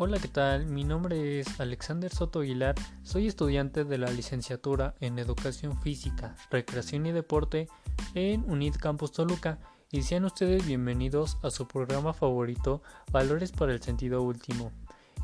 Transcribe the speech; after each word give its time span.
Hola, 0.00 0.20
¿qué 0.20 0.28
tal? 0.28 0.66
Mi 0.66 0.84
nombre 0.84 1.40
es 1.40 1.58
Alexander 1.58 2.08
Soto 2.08 2.38
Aguilar, 2.38 2.76
soy 3.02 3.26
estudiante 3.26 3.82
de 3.82 3.98
la 3.98 4.08
licenciatura 4.08 4.94
en 5.00 5.18
Educación 5.18 5.82
Física, 5.82 6.36
Recreación 6.52 7.04
y 7.06 7.10
Deporte 7.10 7.66
en 8.14 8.48
UNID 8.48 8.76
Campus 8.76 9.10
Toluca 9.10 9.58
y 9.90 10.02
sean 10.02 10.24
ustedes 10.24 10.64
bienvenidos 10.64 11.36
a 11.42 11.50
su 11.50 11.66
programa 11.66 12.14
favorito 12.14 12.80
Valores 13.10 13.50
para 13.50 13.72
el 13.72 13.82
Sentido 13.82 14.22
Último. 14.22 14.70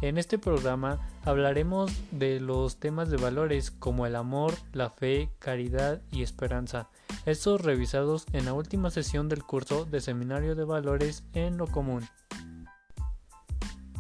En 0.01 0.19
este 0.19 0.39
programa 0.39 0.99
hablaremos 1.25 1.93
de 2.11 2.41
los 2.41 2.81
temas 2.81 3.11
de 3.11 3.17
valores 3.17 3.71
como 3.71 4.07
el 4.07 4.17
amor, 4.17 4.55
la 4.73 4.91
fe, 4.91 5.31
caridad 5.39 6.03
y 6.11 6.25
esperanza, 6.25 6.89
estos 7.27 7.61
revisados 7.61 8.27
en 8.33 8.45
la 8.45 8.55
última 8.55 8.91
sesión 8.91 9.29
del 9.29 9.45
curso 9.45 9.85
de 9.85 10.01
Seminario 10.01 10.57
de 10.57 10.65
Valores 10.65 11.23
en 11.33 11.59
lo 11.59 11.69
Común. 11.69 12.03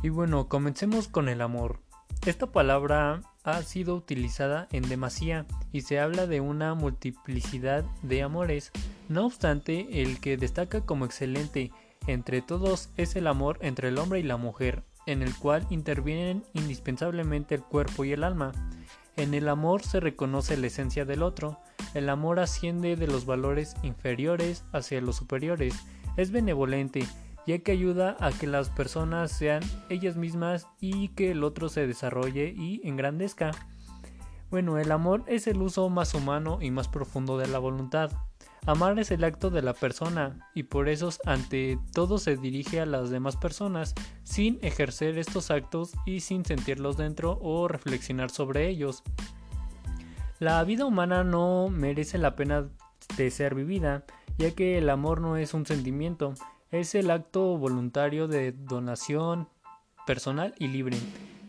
Y 0.05 0.11
bueno, 0.11 0.49
comencemos 0.49 1.09
con 1.09 1.31
el 1.31 1.41
amor. 1.41 1.81
Esta 2.27 2.53
palabra 2.53 3.23
ha 3.43 3.63
sido 3.63 3.97
utilizada 3.97 4.69
en 4.71 4.87
demasía 4.87 5.47
y 5.73 5.81
se 5.81 5.99
habla 5.99 6.27
de 6.27 6.43
una 6.43 6.75
multiplicidad 6.75 7.87
de 8.03 8.23
amores. 8.23 8.71
No 9.09 9.25
obstante, 9.25 10.03
el 10.03 10.21
que 10.21 10.37
destaca 10.37 10.83
como 10.83 11.07
excelente 11.07 11.73
entre 12.07 12.43
todos 12.43 12.91
es 12.99 13.17
el 13.17 13.27
amor 13.27 13.57
entre 13.63 13.89
el 13.89 13.97
hombre 13.97 14.21
y 14.21 14.25
la 14.25 14.37
mujer, 14.37 14.83
en 15.07 15.23
el 15.23 15.35
cual 15.35 15.67
intervienen 15.71 16.45
indispensablemente 16.53 17.55
el 17.55 17.63
cuerpo 17.63 18.05
y 18.05 18.13
el 18.13 18.25
alma. 18.25 18.53
En 19.17 19.33
el 19.33 19.49
amor 19.49 19.83
se 19.85 20.01
reconoce 20.01 20.59
la 20.59 20.67
esencia 20.67 21.07
del 21.07 21.23
otro, 21.23 21.61
el 21.95 22.11
amor 22.11 22.41
asciende 22.41 22.97
de 22.97 23.07
los 23.07 23.25
valores 23.25 23.75
inferiores 23.83 24.67
hacia 24.71 25.01
los 25.01 25.17
superiores, 25.17 25.75
es 26.19 26.31
benevolente, 26.31 27.07
ya 27.47 27.59
que 27.59 27.73
ayuda 27.73 28.17
a 28.21 28.31
que 28.31 28.47
las 28.47 28.71
personas 28.71 29.33
sean 29.33 29.63
ellas 29.89 30.17
mismas 30.17 30.67
y 30.81 31.09
que 31.09 31.31
el 31.31 31.45
otro 31.45 31.69
se 31.69 31.87
desarrolle 31.87 32.55
y 32.57 32.81
engrandezca. 32.85 33.51
Bueno, 34.51 34.79
el 34.79 34.93
amor 34.93 35.25
es 35.27 35.47
el 35.47 35.61
uso 35.61 35.89
más 35.89 36.15
humano 36.15 36.59
y 36.61 36.71
más 36.71 36.89
profundo 36.89 37.39
de 37.39 37.49
la 37.49 37.59
voluntad. 37.59 38.11
Amar 38.67 38.99
es 38.99 39.11
el 39.11 39.25
acto 39.25 39.51
de 39.51 39.61
la 39.61 39.75
persona 39.75 40.49
y 40.55 40.63
por 40.63 40.89
eso 40.89 41.11
ante 41.27 41.79
todo 41.93 42.17
se 42.17 42.37
dirige 42.37 42.81
a 42.81 42.87
las 42.87 43.11
demás 43.11 43.37
personas 43.37 43.95
sin 44.23 44.59
ejercer 44.63 45.19
estos 45.19 45.51
actos 45.51 45.93
y 46.07 46.21
sin 46.21 46.47
sentirlos 46.47 46.97
dentro 46.97 47.39
o 47.43 47.69
reflexionar 47.69 48.31
sobre 48.31 48.69
ellos. 48.69 49.03
La 50.39 50.65
vida 50.65 50.87
humana 50.87 51.25
no 51.25 51.69
merece 51.69 52.17
la 52.17 52.37
pena 52.37 52.69
de 53.19 53.31
ser 53.31 53.55
vivida, 53.55 54.05
ya 54.39 54.51
que 54.53 54.79
el 54.79 54.89
amor 54.89 55.21
no 55.21 55.37
es 55.37 55.53
un 55.53 55.67
sentimiento, 55.67 56.35
es 56.75 56.97
el 56.97 57.13
acto 57.13 57.57
voluntario 57.57 58.27
de 58.27 58.51
donación 58.51 59.49
personal 60.07 60.55
y 60.59 60.67
libre, 60.67 60.99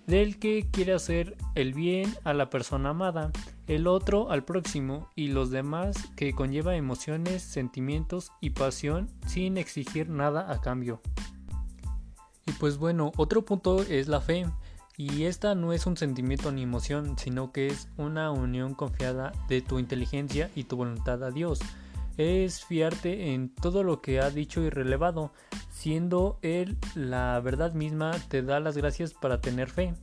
del 0.05 0.37
que 0.37 0.69
quiere 0.69 0.93
hacer 0.93 1.35
el 1.55 1.73
bien 1.73 2.13
a 2.23 2.33
la 2.35 2.51
persona 2.51 2.89
amada, 2.89 3.31
el 3.65 3.87
otro 3.87 4.29
al 4.29 4.45
próximo 4.45 5.09
y 5.15 5.29
los 5.29 5.49
demás 5.49 5.97
que 6.15 6.33
conlleva 6.33 6.75
emociones, 6.75 7.41
sentimientos 7.41 8.31
y 8.39 8.51
pasión 8.51 9.09
sin 9.25 9.57
exigir 9.57 10.09
nada 10.09 10.51
a 10.51 10.61
cambio. 10.61 11.01
Y 12.45 12.51
pues 12.53 12.77
bueno, 12.77 13.11
otro 13.17 13.43
punto 13.43 13.81
es 13.81 14.07
la 14.07 14.21
fe. 14.21 14.45
Y 14.97 15.23
esta 15.23 15.55
no 15.55 15.73
es 15.73 15.87
un 15.87 15.97
sentimiento 15.97 16.51
ni 16.51 16.61
emoción, 16.61 17.17
sino 17.17 17.51
que 17.51 17.67
es 17.67 17.89
una 17.97 18.31
unión 18.31 18.75
confiada 18.75 19.33
de 19.49 19.61
tu 19.61 19.79
inteligencia 19.79 20.49
y 20.55 20.65
tu 20.65 20.77
voluntad 20.77 21.21
a 21.23 21.31
Dios 21.31 21.59
es 22.17 22.63
fiarte 22.63 23.33
en 23.33 23.49
todo 23.49 23.83
lo 23.83 24.02
que 24.02 24.19
ha 24.19 24.30
dicho 24.30 24.61
y 24.61 24.69
relevado, 24.69 25.31
siendo 25.69 26.39
Él 26.41 26.77
la 26.95 27.39
verdad 27.39 27.73
misma, 27.73 28.11
te 28.30 28.41
da 28.41 28.59
las 28.59 28.77
gracias 28.77 29.13
para 29.13 29.41
tener 29.41 29.69
fe, 29.69 29.94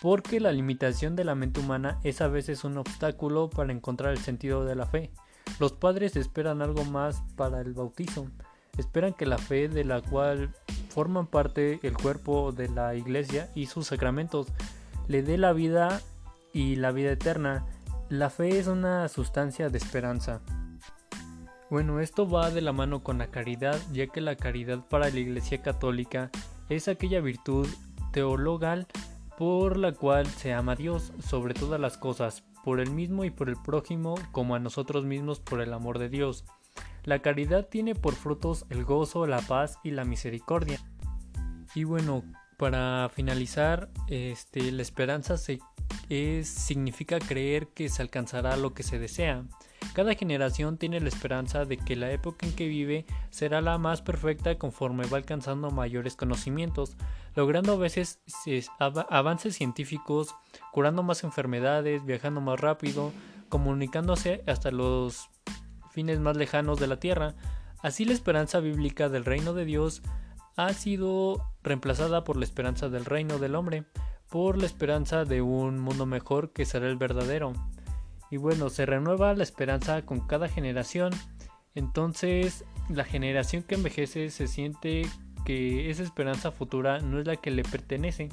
porque 0.00 0.40
la 0.40 0.52
limitación 0.52 1.16
de 1.16 1.24
la 1.24 1.34
mente 1.34 1.60
humana 1.60 1.98
es 2.04 2.20
a 2.20 2.28
veces 2.28 2.64
un 2.64 2.78
obstáculo 2.78 3.50
para 3.50 3.72
encontrar 3.72 4.12
el 4.12 4.18
sentido 4.18 4.64
de 4.64 4.76
la 4.76 4.86
fe. 4.86 5.10
Los 5.58 5.72
padres 5.72 6.16
esperan 6.16 6.62
algo 6.62 6.84
más 6.84 7.22
para 7.36 7.60
el 7.60 7.72
bautizo, 7.72 8.26
esperan 8.78 9.14
que 9.14 9.26
la 9.26 9.38
fe 9.38 9.68
de 9.68 9.84
la 9.84 10.02
cual 10.02 10.54
forman 10.90 11.26
parte 11.26 11.80
el 11.82 11.94
cuerpo 11.94 12.52
de 12.52 12.68
la 12.68 12.94
iglesia 12.94 13.50
y 13.54 13.66
sus 13.66 13.88
sacramentos 13.88 14.48
le 15.08 15.22
dé 15.22 15.38
la 15.38 15.52
vida 15.52 16.00
y 16.52 16.76
la 16.76 16.90
vida 16.90 17.12
eterna. 17.12 17.66
La 18.08 18.30
fe 18.30 18.58
es 18.58 18.66
una 18.66 19.08
sustancia 19.08 19.68
de 19.68 19.78
esperanza. 19.78 20.40
Bueno, 21.68 21.98
esto 21.98 22.28
va 22.28 22.50
de 22.50 22.60
la 22.60 22.72
mano 22.72 23.02
con 23.02 23.18
la 23.18 23.26
caridad, 23.26 23.80
ya 23.92 24.06
que 24.06 24.20
la 24.20 24.36
caridad 24.36 24.86
para 24.88 25.10
la 25.10 25.18
Iglesia 25.18 25.62
Católica 25.62 26.30
es 26.68 26.86
aquella 26.86 27.20
virtud 27.20 27.66
teologal 28.12 28.86
por 29.36 29.76
la 29.76 29.92
cual 29.92 30.26
se 30.26 30.52
ama 30.52 30.72
a 30.72 30.76
Dios 30.76 31.12
sobre 31.18 31.54
todas 31.54 31.80
las 31.80 31.98
cosas, 31.98 32.44
por 32.64 32.78
el 32.78 32.90
mismo 32.90 33.24
y 33.24 33.30
por 33.30 33.48
el 33.48 33.56
prójimo, 33.56 34.14
como 34.30 34.54
a 34.54 34.60
nosotros 34.60 35.04
mismos 35.04 35.40
por 35.40 35.60
el 35.60 35.72
amor 35.72 35.98
de 35.98 36.08
Dios. 36.08 36.44
La 37.04 37.18
caridad 37.20 37.66
tiene 37.66 37.94
por 37.96 38.14
frutos 38.14 38.64
el 38.70 38.84
gozo, 38.84 39.26
la 39.26 39.40
paz 39.40 39.78
y 39.82 39.90
la 39.90 40.04
misericordia. 40.04 40.78
Y 41.74 41.82
bueno, 41.82 42.22
para 42.56 43.10
finalizar, 43.12 43.90
este, 44.08 44.70
la 44.72 44.82
esperanza 44.82 45.34
es, 46.08 46.48
significa 46.48 47.18
creer 47.18 47.68
que 47.68 47.88
se 47.88 48.02
alcanzará 48.02 48.56
lo 48.56 48.72
que 48.72 48.84
se 48.84 48.98
desea. 48.98 49.44
Cada 49.96 50.14
generación 50.14 50.76
tiene 50.76 51.00
la 51.00 51.08
esperanza 51.08 51.64
de 51.64 51.78
que 51.78 51.96
la 51.96 52.10
época 52.10 52.44
en 52.44 52.54
que 52.54 52.68
vive 52.68 53.06
será 53.30 53.62
la 53.62 53.78
más 53.78 54.02
perfecta 54.02 54.58
conforme 54.58 55.06
va 55.06 55.16
alcanzando 55.16 55.70
mayores 55.70 56.16
conocimientos, 56.16 56.98
logrando 57.34 57.72
a 57.72 57.76
veces 57.76 58.20
avances 59.08 59.56
científicos, 59.56 60.34
curando 60.70 61.02
más 61.02 61.24
enfermedades, 61.24 62.04
viajando 62.04 62.42
más 62.42 62.60
rápido, 62.60 63.10
comunicándose 63.48 64.44
hasta 64.46 64.70
los 64.70 65.30
fines 65.92 66.20
más 66.20 66.36
lejanos 66.36 66.78
de 66.78 66.88
la 66.88 67.00
Tierra. 67.00 67.34
Así 67.78 68.04
la 68.04 68.12
esperanza 68.12 68.60
bíblica 68.60 69.08
del 69.08 69.24
reino 69.24 69.54
de 69.54 69.64
Dios 69.64 70.02
ha 70.56 70.74
sido 70.74 71.42
reemplazada 71.62 72.22
por 72.22 72.36
la 72.36 72.44
esperanza 72.44 72.90
del 72.90 73.06
reino 73.06 73.38
del 73.38 73.54
hombre, 73.54 73.84
por 74.28 74.58
la 74.58 74.66
esperanza 74.66 75.24
de 75.24 75.40
un 75.40 75.78
mundo 75.78 76.04
mejor 76.04 76.52
que 76.52 76.66
será 76.66 76.86
el 76.86 76.96
verdadero. 76.96 77.54
Y 78.30 78.38
bueno, 78.38 78.70
se 78.70 78.86
renueva 78.86 79.34
la 79.34 79.42
esperanza 79.42 80.02
con 80.02 80.20
cada 80.20 80.48
generación. 80.48 81.12
Entonces, 81.74 82.64
la 82.88 83.04
generación 83.04 83.62
que 83.62 83.76
envejece 83.76 84.30
se 84.30 84.46
siente 84.48 85.06
que 85.44 85.90
esa 85.90 86.02
esperanza 86.02 86.50
futura 86.50 86.98
no 87.00 87.20
es 87.20 87.26
la 87.26 87.36
que 87.36 87.50
le 87.50 87.62
pertenece, 87.62 88.28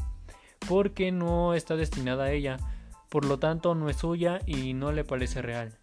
porque 0.67 1.11
no 1.11 1.53
está 1.53 1.75
destinada 1.75 2.25
a 2.25 2.31
ella, 2.31 2.57
por 3.09 3.25
lo 3.25 3.37
tanto 3.37 3.75
no 3.75 3.89
es 3.89 3.97
suya 3.97 4.39
y 4.47 4.73
no 4.73 4.91
le 4.91 5.03
parece 5.03 5.41
real. 5.41 5.77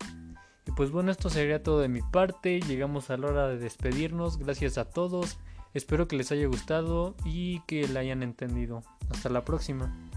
Y 0.67 0.73
pues 0.73 0.91
bueno, 0.91 1.13
esto 1.13 1.31
sería 1.31 1.63
todo 1.63 1.81
de 1.81 1.89
mi 1.89 2.03
parte, 2.03 2.61
llegamos 2.61 3.11
a 3.11 3.17
la 3.17 3.29
hora 3.29 3.49
de 3.49 3.59
despedirnos, 3.59 4.39
gracias 4.39 4.77
a 4.77 4.87
todos, 4.87 5.39
espero 5.73 6.09
que 6.09 6.17
les 6.17 6.33
haya 6.33 6.47
gustado 6.47 7.15
y 7.25 7.61
que 7.61 7.87
la 7.87 8.01
hayan 8.01 8.25
entendido. 8.25 8.83
Hasta 9.09 9.29
la 9.29 9.45
próxima. 9.45 10.10